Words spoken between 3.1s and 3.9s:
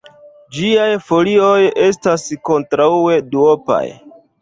duopaj.